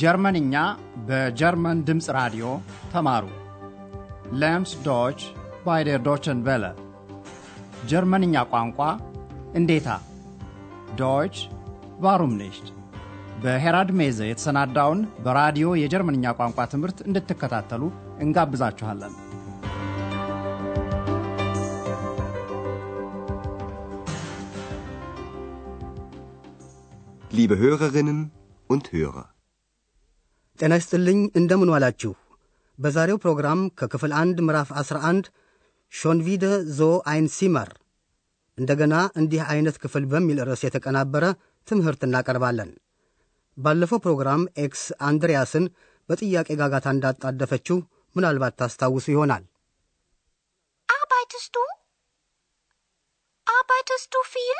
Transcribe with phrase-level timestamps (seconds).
[0.00, 0.54] ጀርመንኛ
[1.08, 2.46] በጀርመን ድምፅ ራዲዮ
[2.92, 3.24] ተማሩ።
[4.42, 5.20] Lernt Deutsch
[5.64, 6.64] bei der Deutschen Welle
[7.90, 8.78] ጀርመንኛ ቋንቋ
[9.60, 9.88] እንዴታ
[11.00, 11.36] Deutsch
[12.04, 12.66] warum nicht
[13.42, 17.82] በሄራድ ሜዘ የተሰናዳውን በራዲዮ የጀርመንኛ ቋንቋ ትምህርት እንድትከታተሉ
[18.26, 19.14] እንጋብዛችኋለን።
[27.30, 28.20] Liebe Hörerinnen
[28.70, 29.26] und Hörer.
[30.58, 32.12] ጤና ይስጥልኝ እንደምን ዋላችሁ።
[32.78, 35.28] በዛሬው ፕሮግራም ከክፍል አንድ ምዕራፍ 11
[35.92, 36.44] Schon wieder
[36.78, 37.70] so ein Zimmer
[38.58, 41.24] እንደገና እንዲህ አይነት ክፍል በሚል ርዕስ የተቀናበረ
[41.68, 42.70] ትምህርት እናቀርባለን።
[43.58, 45.64] ባለፈው ፕሮግራም ኤክስ አንድሪያስን
[46.08, 47.78] በጥያቄ ጋጋታ እንዳጣደፈችው
[48.16, 49.44] ምናልባት ታስታውሱ ይሆናል።
[50.88, 51.62] Arbeitest du?
[53.46, 54.58] Arbeitest du viel?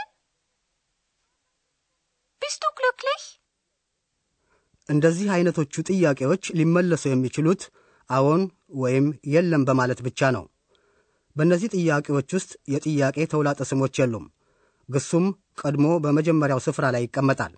[4.88, 7.62] እንደዚህ አይነቶቹ ጥያቄዎች ሊመለሱ የሚችሉት
[8.10, 8.42] አዎን
[8.82, 10.44] ወይም የለም በማለት ብቻ ነው።
[11.36, 14.24] በእነዚህ ጥያቄዎች ውስጥ የጥያቄ ተውላጠ ስሞች የሉም።
[14.88, 15.26] ግሱም
[15.60, 17.52] ቀድሞ በመጀመሪያው ስፍራ ላይ ይቀመጣል።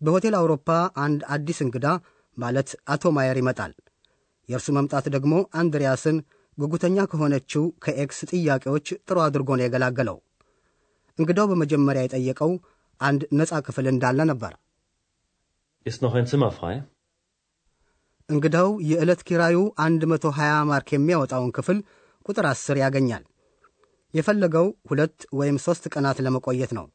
[0.00, 0.68] በሆቴል አውሮፓ
[1.04, 1.86] አንድ አዲስ እንግዳ
[2.36, 3.72] ማለት አቶ ማየር ይመጣል።
[4.48, 6.16] የእርሱ መምጣት ደግሞ አንድሪያስን
[6.58, 10.16] ጉጉተኛ ከሆነችው ከኤክስ ጥያቄዎች ጥሩ አድርጎ ነው የገላገለው።
[11.18, 12.52] እንግዳው በመጀመሪያ የጠየቀው
[13.00, 14.52] አንድ ነፃ ክፍል እንዳለ ነበር።
[15.86, 16.74] Ist noch ein Zimmer frei?
[18.28, 21.78] እንግዳው የዕለት ኪራዩ 120 ማርክ የሚያወጣውን ክፍል
[22.26, 23.22] ቁጥር 10 ያገኛል።
[24.14, 26.86] የፈለገው ሁለት ወይም ሦስት ቀናት ለመቆየት ነው።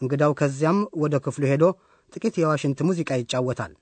[0.00, 1.64] እንግዳው ከዚያም ወደ ክፍሉ ሄዶ
[2.12, 3.72] ጥቂት የዋሽንት ሙዚቃ ይጫወታል።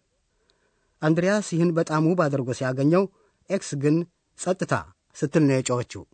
[1.02, 3.04] አንድሪያስ ይህን በጣም ውብ አድርጎ ሲያገኘው፣
[3.50, 3.96] ኤክስ ግን
[4.38, 4.74] ጸጥታ
[5.16, 6.04] ስትል ነው የጮኸችው።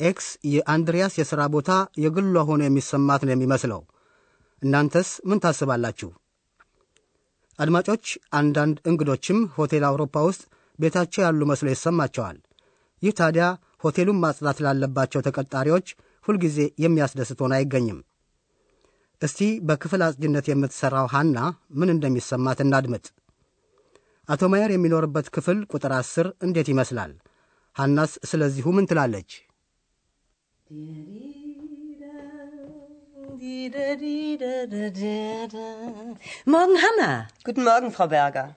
[0.00, 3.80] ኤክስ የአንድሪያስ የሥራ ቦታ የግሏ ሆኖ የሚሰማት ነው የሚመስለው።
[4.62, 6.10] እናንተስ ምን ታስባላችሁ?
[7.58, 10.42] አድማጮች፣ አንዳንድ እንግዶችም ሆቴል አውሮፓ ውስጥ
[10.78, 12.36] ቤታቸው ያሉ መስሎ ይሰማቸዋል።
[13.02, 13.46] ይህ ታዲያ
[13.84, 15.88] ሆቴሉን ማጽዳት ላለባቸው ተቀጣሪዎች
[16.24, 17.98] ሁልጊዜ የሚያስደስት ሆኖ አይገኝም።
[19.22, 19.38] እስቲ
[19.68, 21.38] በክፍል አጽጅነት የምትሠራው ሐና
[21.78, 23.06] ምን እንደሚሰማት እናድምጥ።
[24.28, 27.12] አቶ ማየር የሚኖርበት ክፍል ቁጥር አስር እንዴት ይመስላል?
[27.76, 29.30] ሐናስ ስለዚሁ ምን ትላለች?
[36.44, 37.28] Morgen, Hanna.
[37.42, 38.54] Guten Morgen, Frau Berger.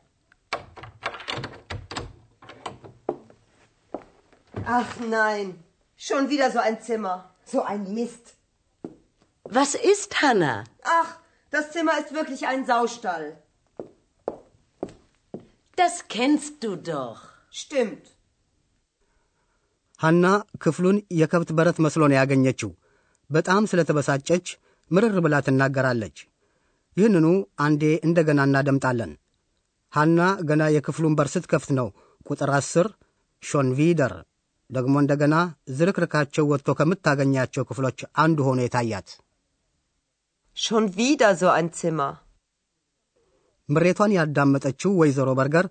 [4.65, 5.63] Ach nein,
[5.95, 7.33] schon wieder so ein Zimmer.
[7.45, 8.33] So ein Mist.
[9.45, 10.65] Was ist, Hanna?
[10.83, 11.17] Ach,
[11.49, 13.41] das Zimmer ist wirklich ein Saustall.
[15.77, 17.29] Das kennst du doch.
[17.49, 18.05] Stimmt.
[20.01, 20.25] ሐና
[20.63, 22.71] ክፍሉን የከብት በረት መስሎ ነው ያገኘችው።
[23.29, 24.47] በጣም ስለተበሳጨች
[24.91, 26.17] ምርር ብላ ትናገራለች።
[26.97, 27.27] ይህንኑ
[27.65, 29.11] አንዴ እንደገና እናደምጣለን።
[29.93, 30.19] ሐና
[30.49, 31.87] ገና የክፍሉን በር ስትከፍት ነው
[32.25, 32.87] ቁጥር አስር
[33.43, 34.13] ሾን ቪደር
[34.69, 35.35] ደግሞ እንደገና
[35.77, 39.09] ዝርክርካቸው ወጥቶ ከምታገኛቸው ክፍሎች አንዱ ሆኖ የታያት።
[40.57, 42.11] Schon wieder so ein Zimmer.
[43.69, 45.65] ምሬቷን ያዳመጠችው ወይዘሮ በርገር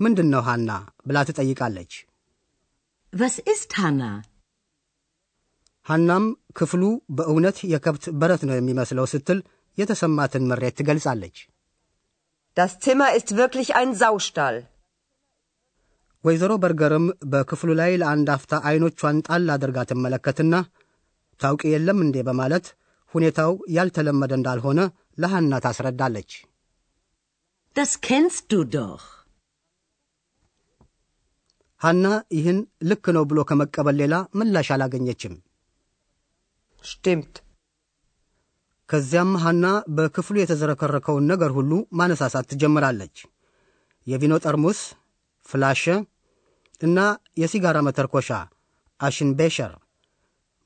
[0.00, 0.70] ምንድን ነው ሐና
[1.06, 1.92] ብላ ትጠይቃለች።
[3.12, 4.10] Was ist, Hanna?
[5.86, 6.24] ሐናም
[6.58, 6.82] ክፍሉ
[7.18, 9.38] በእውነት የከብት በረት ነው የሚመስለው ስትል
[9.78, 11.36] የተሰማትን ምሬት ትገልጻለች።
[12.56, 14.56] Das Zimmer ist wirklich ein Saustall.
[16.24, 20.54] ወይዘሮ በርገርም በክፍሉ ላይ ለአንድ አፍታ ዐይኖቿን ጣል አድርጋ ትመለከትና
[21.40, 22.66] ታውቂ የለም እንዴ በማለት
[23.14, 24.80] ሁኔታው ያልተለመደ እንዳልሆነ
[25.22, 26.30] ለሐና ታስረዳለች።
[27.76, 29.02] Das kennst du doch.
[31.80, 35.34] ሐና ይህን ልክ ነው ብሎ ከመቀበል ሌላ ምላሽ አላገኘችም።
[36.84, 37.34] Stimmt.
[38.88, 39.64] ከዚያም ሐና
[39.96, 43.16] በክፍሉ የተዝረከረከውን ነገር ሁሉ ማነሳሳት ትጀምራለች።
[44.06, 44.80] የቪኖ ጠርሙስ፣
[45.46, 45.84] Flasche
[46.80, 46.98] እና
[47.38, 48.30] የሲጋራ መተርኮሻ
[49.00, 49.72] Aschenbecher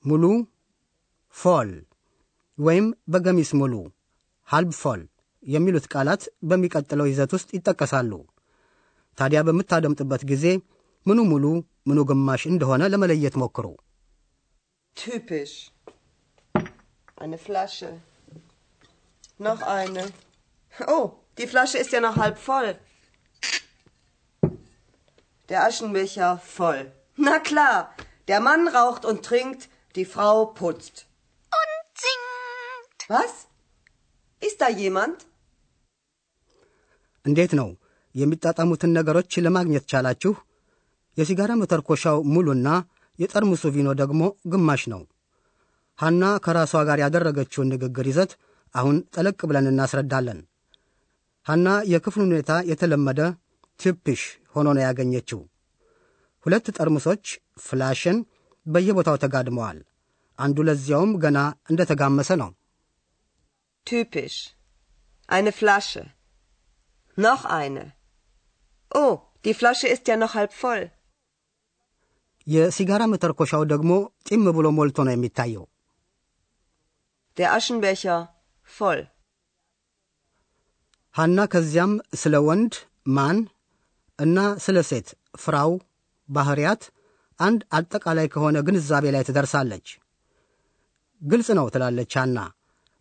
[0.04, 0.24] ሙሉ
[1.36, 1.70] voll
[2.58, 3.74] ወይም በገሚስ ሙሉ
[4.48, 5.02] halb voll
[5.42, 8.12] የሚሉት ቃላት በሚቀጥለው ይዘት ውስጥ ይጠቀሳሉ።
[9.18, 10.46] ታዲያ በምታደምጥበት ጊዜ
[11.07, 11.45] ምኑ ሙሉ
[11.89, 13.65] ምኑ ግማሽ እንደሆነ ለመለየት ሞክሩ።
[14.95, 15.55] Typisch.
[17.23, 17.89] Eine Flasche.
[19.37, 20.03] Noch eine.
[20.87, 21.05] Oh,
[21.37, 22.69] die Flasche ist ja noch halb voll.
[25.49, 26.81] Der Aschenbecher voll.
[27.15, 27.77] Na klar,
[28.27, 29.61] der Mann raucht und trinkt,
[29.95, 30.95] die Frau putzt.
[31.59, 32.99] Und singt!
[33.09, 33.33] Was?
[34.41, 35.17] Ist da jemand?
[37.25, 37.69] እንዴት ነው
[38.15, 40.33] የሚጣጣሙትን ነገሮች ለማግኘት ቻላችሁ?
[41.16, 42.68] የሲጋራ መተርኮሻው ሙሉና
[43.18, 44.22] የጠርሙሱ ቪኖ ደግሞ
[44.52, 45.02] ግማሽ ነው።
[45.98, 48.32] ሐና ከራሷ ጋር ያደረገችውን ንግግር ይዘት
[48.74, 50.38] አሁን ጠለቅ ብለን እናስረዳለን።
[51.46, 53.20] ሐና የክፍሉን ሁኔታ የተለመደ
[53.80, 54.22] typisch
[54.54, 55.40] ሆኖ ነው ያገኘችው።
[56.46, 57.24] ሁለት ጠርሙሶች
[57.60, 58.18] Flaschen
[58.66, 59.78] በየቦታው ተጋድመዋል።
[60.38, 61.38] አንዱ ለዚያውም ገና
[61.70, 62.50] እንደ ተጋመሰ ነው።
[63.86, 64.36] Typisch.
[65.28, 66.02] Eine Flasche.
[67.18, 67.92] Noch eine.
[68.90, 69.12] Oh,
[69.44, 70.84] die Flasche ist ja noch halb voll.
[72.46, 73.92] የሲጋራ መተርኮሻው ደግሞ
[74.26, 75.64] ጢም ብሎ ሞልቶ ነው የሚታየው።
[77.36, 78.18] Der Aschenbecher
[78.70, 79.00] voll.
[81.14, 82.74] ሐና ከዚያም ስለ ወንድ
[83.16, 83.38] ማን
[84.18, 85.72] እና ስለ ሴት ፍራው
[86.28, 86.82] ባህሪያት
[87.40, 89.86] አንድ አጠቃላይ ከሆነ ግንዛቤ ላይ ትደርሳለች።
[91.22, 92.38] ግልጽ ነው ትላለች ሐና።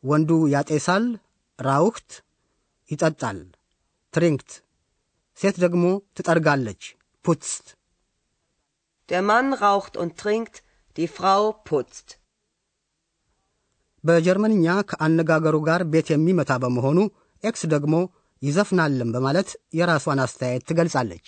[0.03, 1.05] ወንዱ ያጤሳል፣
[1.59, 2.11] raucht
[2.91, 3.39] ይጠጣል፣
[4.13, 4.51] trinkt።
[5.39, 5.83] ሴት ደግሞ
[6.17, 6.81] ትጠርጋለች፣
[7.25, 7.65] putzt።
[9.09, 10.55] Der Mann raucht und trinkt,
[10.95, 12.07] die Frau putzt.
[14.03, 16.99] በጀርመንኛ ከአነጋገሩ ጋር ቤት የሚመታ በመሆኑ
[17.43, 17.95] ኤክስ ደግሞ
[18.41, 21.25] ይዘፍናልም በማለት የራሷን አስተያየት ትገልጻለች።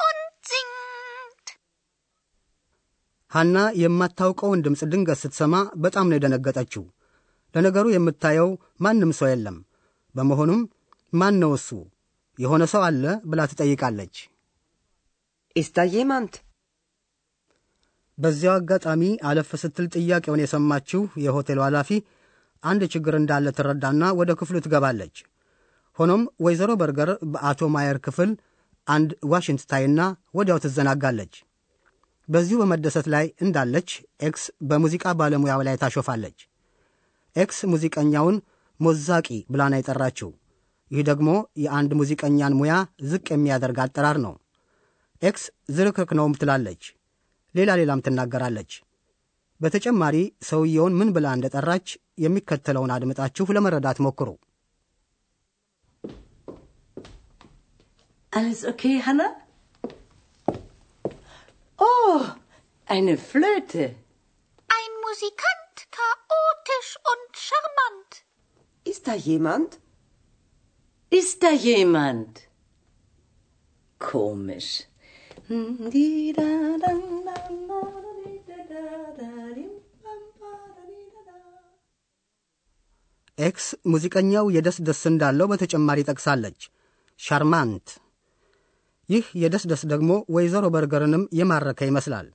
[0.00, 0.20] und
[0.50, 1.46] singt.
[3.32, 6.84] ሐና የማታውቀውን ድምፅ ድንገት ስትሰማ በጣም ነው የደነገጠችው።
[7.54, 8.50] ለነገሩ የምታየው
[8.80, 9.56] ማንም ሰው የለም።
[10.14, 10.62] በመሆኑም
[11.12, 11.68] ማን ነው እሱ?
[12.38, 14.14] የሆነ ሰው አለ ብላ ትጠይቃለች።
[15.56, 16.32] Ist da jemand?
[18.18, 21.90] በዚያው አጋጣሚ አለፍ ስትል ጥያቄውን የሰማችው የሆቴሉ ኃላፊ
[22.62, 25.16] አንድ ችግር እንዳለ ትረዳና ወደ ክፍሉ ትገባለች።
[25.98, 28.30] ሆኖም ወይዘሮ በርገር በአቶ ማየር ክፍል
[28.86, 30.00] አንድ ዋሽንት ታይና
[30.34, 31.34] ወዲያው ትዘናጋለች።
[32.28, 33.90] በዚሁ በመደሰት ላይ እንዳለች
[34.26, 36.38] ኤክስ በሙዚቃ ባለሙያው ላይ ታሾፋለች።
[37.36, 38.36] ኤክስ ሙዚቀኛውን
[38.80, 40.30] ሞዛቂ ብላ ነው የጠራችው።
[40.90, 41.30] ይህ ደግሞ
[41.64, 42.74] የአንድ ሙዚቀኛን ሙያ
[43.10, 44.34] ዝቅ የሚያደርግ አጠራር ነው።
[45.22, 45.44] ኤክስ
[45.76, 46.82] ዝርክርክ ነውም ትላለች።
[47.54, 48.72] ሌላ ሌላም ትናገራለች።
[49.60, 54.30] በተጨማሪ ሰውየውን ምን ብላ እንደጠራች የሚከተለውን አድምጣችሁ ለመረዳት ሞክሩ።
[58.32, 59.26] Alles okay, Hanna?
[61.78, 62.16] Oh,
[62.88, 63.84] eine Flöte.
[64.68, 68.10] Ein Musikant, chaotisch und charmant.
[68.86, 69.70] Ist da jemand?
[71.12, 72.32] Ist da jemand?
[74.00, 74.70] Komisch.
[83.38, 86.60] ኤክስ ሙዚቀኛው የደስ ደስ እንዳለው በተጨማሪ ጠቅሳለች።
[87.20, 87.86] Charmant።
[89.08, 92.28] ይህ የደስ ደስ ደግሞ ወይዘሮ በርገርንም የማረከ ይመስላል።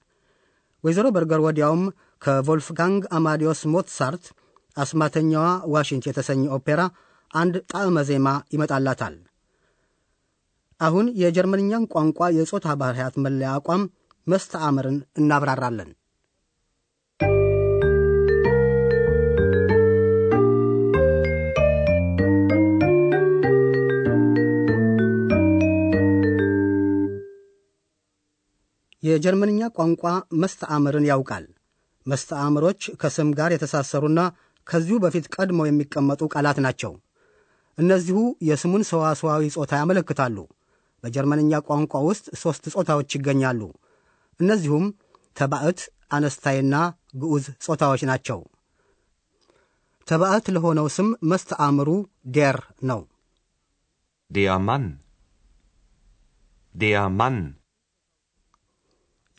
[0.84, 1.84] ወይዘሮ በርገር ወዲያውም
[2.22, 4.26] ከቮልፍጋንግ አማዲዮስ ሞትሳርት
[4.78, 6.82] አስማተኛዋ ዋሽንት የተሰኘ ኦፔራ
[7.34, 9.16] አንድ ጣዕመ ዜማ ይመጣላታል።
[10.82, 13.82] አሁን የጀርመንኛን ቋንቋ የጾታ ባህርያት መለያ አቋም
[14.28, 15.90] መስተአምርን እናብራራለን።
[29.04, 30.04] የጀርመንኛ ቋንቋ
[30.42, 31.46] መስተአምርን ያውቃል።
[32.06, 34.20] መስተአምሮች ከስም ጋር የተሳሰሩና
[34.68, 36.92] ከዚሁ በፊት ቀድመው የሚቀመጡ ቃላት ናቸው።
[37.78, 40.38] እነዚሁ የስሙን ሰዋሰዋዊ ጾታ ያመለክታሉ።
[41.04, 43.62] በጀርመንኛ ቋንቋ ውስጥ ሦስት ጾታዎች ይገኛሉ።
[44.40, 44.86] እነዚሁም
[45.38, 45.80] ተባዕት፣
[46.12, 46.76] አነስታይና
[47.16, 48.40] ግዑዝ ጾታዎች ናቸው።
[50.08, 51.90] ተባዕት ለሆነው ስም መስተአምሩ
[52.32, 53.02] ዴር ነው።.
[56.76, 57.44] Der Mann.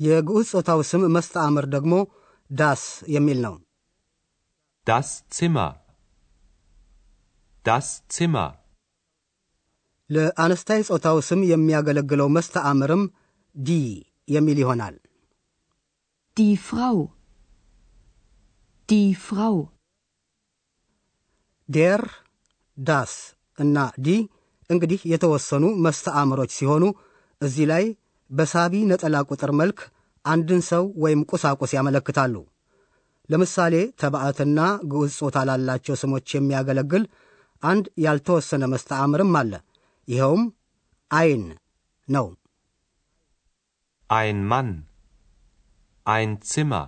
[0.00, 1.94] የግዑዝ ጾታው ስም መስተአምር ደግሞ
[2.50, 3.54] das የሚል ነው።
[4.86, 5.70] Das Zimmer.
[7.64, 8.48] Das Zimmer.
[10.10, 13.02] ለአነስታይ ጾታው ስም የሚያገለግለው መስተአምርም
[13.56, 13.70] die
[14.28, 14.96] የሚል ይሆናል።
[16.36, 16.96] Die Frau.
[18.88, 19.56] Die Frau.
[21.68, 22.02] der፣
[22.78, 23.12] das
[23.58, 24.08] እና die
[24.70, 26.84] እንግዲህ የተወሰኑ መስተአምሮች ሲሆኑ
[27.40, 27.84] እዚህ ላይ
[28.30, 29.78] በሳቢ ነጠላ ቁጥር መልክ
[30.24, 32.34] አንድን ሰው ወይም ቁሳቁስ ያመለክታሉ።
[33.28, 34.58] ለምሳሌ ተባዕትና
[34.92, 37.04] ግዑዝ ጾታ ላላቸው ስሞች የሚያገለግል
[37.62, 39.52] አንድ ያልተወሰነ መስተአምርም አለ።
[40.10, 40.44] ይኸውም
[41.10, 41.42] ein
[42.08, 42.26] ነው።
[44.10, 44.70] Ein Mann.
[46.06, 46.86] Ein Zimmer.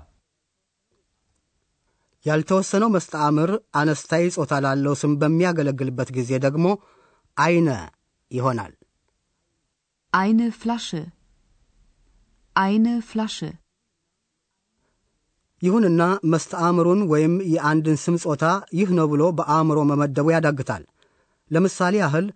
[2.27, 3.51] ያልተወሰነው መስተአምር
[3.81, 6.67] አነስታይ ጾታ ላለው ስም በሚያገለግልበት ጊዜ ደግሞ
[7.37, 7.69] አይነ
[8.31, 8.73] ይሆናል።
[10.13, 11.03] Eine Flasche.
[12.57, 13.51] Eine Flasche.
[15.63, 16.03] ይሁንና
[16.33, 18.45] መስተአምሩን ወይም የአንድን ስም ጾታ
[18.79, 20.83] ይህ ነው ብሎ በአእምሮ መመደቡ ያዳግታል።
[21.51, 22.27] ለምሳሌ ያህል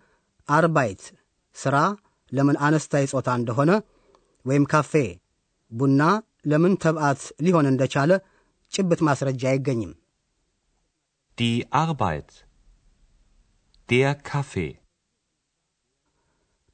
[0.49, 1.03] አርባይት
[1.57, 1.77] ሥራ
[2.33, 3.71] ለምን አነስታይ ጾታ እንደሆነ
[4.45, 4.93] ወይም ካፌ
[5.73, 6.03] ቡና
[6.51, 8.11] ለምን ተብዓት ሊሆን እንደቻለ
[8.73, 9.93] ጭብጥ ማስረጃ አይገኝም።
[11.39, 12.29] Die Arbeit.
[13.89, 14.71] Der Kaffee.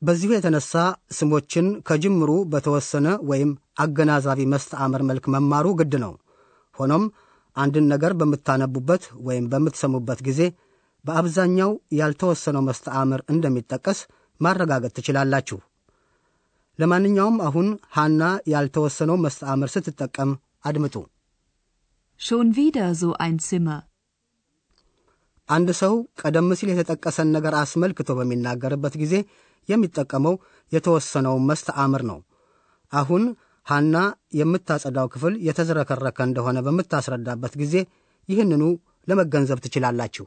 [0.02, 0.72] በዚሁ የተነሳ
[1.16, 6.12] ስሞችን ከጅምሩ በተወሰነ ወይም አገናዛቢ መስተዓምር መልክ መማሩ ግድ ነው።
[6.76, 7.04] ሆኖም
[7.56, 10.40] አንድን ነገር በምታነቡበት ወይም በምትሰሙበት ጊዜ
[11.04, 14.00] በአብዛኛው ያልተወሰነው መስተዓምር እንደሚጠቀስ
[14.40, 15.58] ማረጋገጥ ትችላላችሁ።
[16.78, 17.66] ለማንኛውም አሁን
[17.96, 20.30] ሐና ያልተወሰነው መስተዓምር ስትጠቀም
[20.66, 20.94] አድምጡ።
[22.20, 23.80] Schon wieder so ein Zimmer.
[25.48, 29.14] አንድ ሰው ቀደም ሲል የተጠቀሰን ነገር አስመልክቶ በሚናገርበት ጊዜ
[29.68, 30.34] የሚጠቀመው
[30.72, 32.18] የተወሰነውን መስተዓምር ነው።
[32.92, 33.24] አሁን
[33.66, 33.96] ሐና
[34.38, 37.74] የምታጸዳው ክፍል የተዝረከረከ እንደሆነ በምታስረዳበት ጊዜ
[38.28, 38.62] ይህንኑ
[39.08, 40.24] ለመገንዘብ ትችላላችሁ።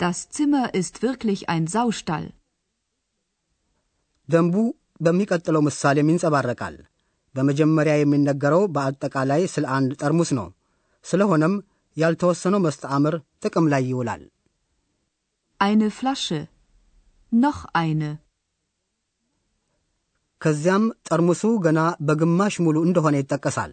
[0.00, 2.26] Das Zimmer ist wirklich ein Saustall.
[4.28, 4.54] ደንቡ
[5.00, 6.74] በሚቀጥለው ምሳሌም ይንጸባረቃል።
[7.34, 10.46] በመጀመሪያ የሚነገረው በአጠቃላይ ስለ አንድ ጠርሙስ ነው።
[11.04, 11.54] ስለሆነም
[11.96, 14.22] ያልተወሰነው መስተዓምር ጥቅም ላይ ይውላል።
[15.60, 16.40] Eine Flasche.
[17.32, 18.10] Noch eine.
[20.40, 23.72] ከዚያም ጠርሙሱ ገና በግማሽ ሙሉ እንደሆነ ይጠቀሳል።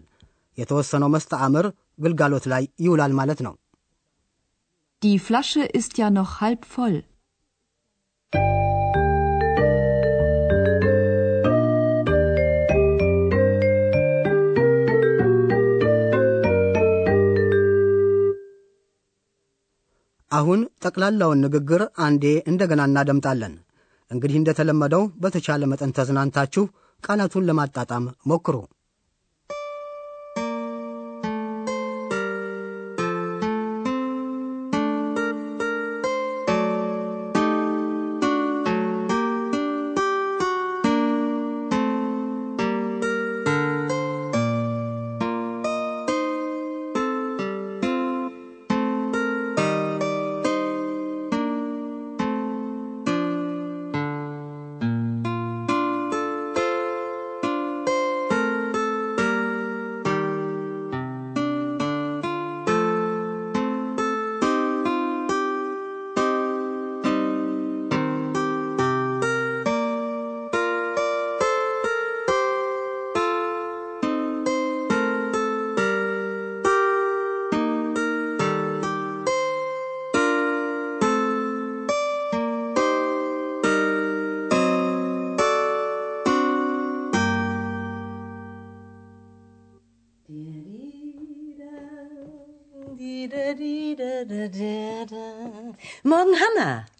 [0.58, 1.66] የተወሰነው መስተዓምር
[2.00, 3.54] ግልጋሎት ላይ ይውላል ማለት ነው።
[5.02, 6.96] Die Flasche ist ja noch halb voll.
[20.30, 23.54] አሁን ጠቅላላውን ንግግር አንዴ እንደገና እናደምጣለን።
[24.10, 26.64] እንግዲህ እንደተለመደው በተቻለ መጠን ተዝናንታችሁ
[27.02, 28.56] ቃላቱን ለማጣጣም ሞክሩ።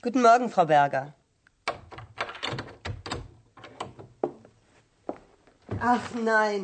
[0.05, 1.05] Guten Morgen, Frau Berger.
[5.93, 6.61] Ach nein,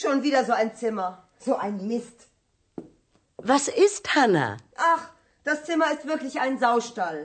[0.00, 1.10] schon wieder so ein Zimmer.
[1.46, 2.18] So ein Mist.
[3.52, 4.48] Was ist, Hanna?
[4.92, 5.04] Ach,
[5.48, 7.20] das Zimmer ist wirklich ein Saustall.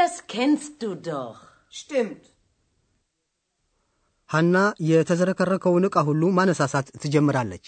[0.00, 1.38] Das kennst du doch.
[1.82, 2.24] Stimmt.
[4.32, 4.56] ሐና
[4.90, 7.66] የተዝረከረከውን ዕቃ ሁሉ ማነሳሳት ትጀምራለች።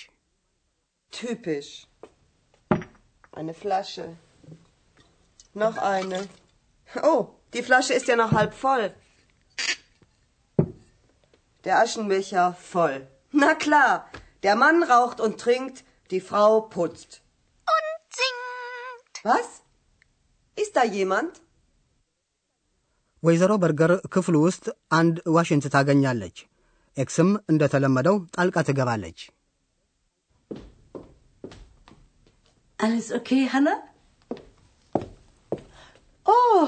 [1.18, 1.70] Typisch.
[3.40, 4.06] Eine Flasche.
[5.54, 6.20] Noch eine.
[7.02, 7.20] Oh,
[7.54, 8.84] die Flasche ist ja noch halb voll.
[11.64, 12.96] Der Aschenbecher voll.
[13.32, 13.92] Na klar,
[14.42, 17.10] der Mann raucht und trinkt, die Frau putzt.
[17.66, 19.24] Und singt.
[19.24, 19.48] Was?
[20.56, 21.34] Ist da jemand?
[23.22, 24.64] ወይዘሮ በርገር ክፍሉ ውስጥ
[24.98, 26.36] አንድ ዋሽንት ታገኛለች።
[26.96, 29.18] ኤክስም እንደተለመደው ጣልቃ ትገባለች።
[32.78, 33.74] Alles okay, Hanna?
[36.26, 36.66] Oh,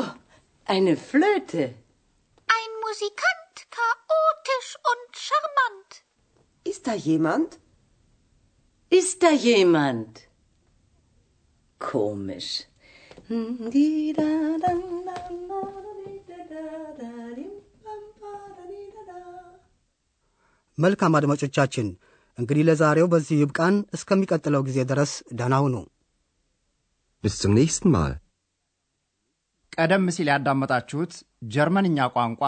[0.66, 1.62] eine Flöte.
[2.48, 5.90] Ein Musikant, chaotisch und charmant.
[6.64, 7.50] Ist da jemand?
[8.92, 10.12] Ist da jemand?
[11.80, 12.50] Komisch.
[20.78, 21.86] መልካም አድማጮቻችን፣
[22.38, 25.76] እንግዲህ ለዛሬው በዚህ ይብቃን። እስከሚቀጥለው ጊዜ ድረስ ደህና ሁኑ።
[27.24, 28.12] Bis zum nächsten Mal.
[29.77, 31.13] ቀደም ሲል ያዳመጣችሁት
[31.53, 32.41] ጀርመንኛ ቋንቋ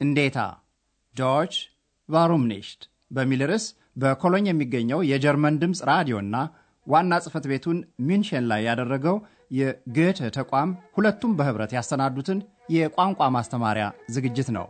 [0.00, 0.38] እንዴታ
[1.14, 1.54] Deutsch
[2.08, 3.66] warum nicht በሚል ርዕስ
[3.96, 6.36] በኮሎኝ የሚገኘው የጀርመን ድምፅ ራዲዮና
[6.86, 7.78] ዋና ጽሕፈት ቤቱን
[8.08, 9.16] ሚንሽን ላይ ያደረገው
[9.50, 12.38] የ Goethe ተቋም ሁለቱም በኅብረት ያሰናዱትን
[12.70, 14.66] የቋንቋ ማስተማሪያ ዝግጅት ነው።